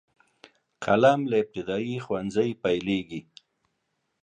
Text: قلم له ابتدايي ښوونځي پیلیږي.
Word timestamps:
قلم 0.83 1.19
له 1.29 1.35
ابتدايي 1.43 1.97
ښوونځي 2.03 2.49
پیلیږي. 2.63 3.21